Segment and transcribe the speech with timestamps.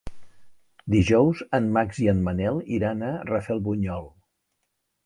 [0.93, 4.15] Dijous en Max i en Manel iran a Rafelbunyol.